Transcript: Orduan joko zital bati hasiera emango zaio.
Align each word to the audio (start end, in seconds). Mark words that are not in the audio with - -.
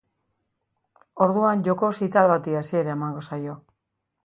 Orduan 1.25 1.61
joko 1.69 1.91
zital 1.99 2.31
bati 2.33 2.59
hasiera 2.63 2.95
emango 2.99 3.25
zaio. 3.31 3.59